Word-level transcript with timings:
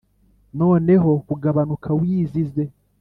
noneho 0.59 1.11
kugabanuka, 1.27 1.89
wizize. 1.99 2.63